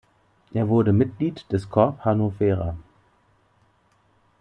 Er 0.51 0.67
wurde 0.67 0.93
Mitglied 0.93 1.51
des 1.51 1.69
Corps 1.69 1.95
Hannovera. 2.03 2.75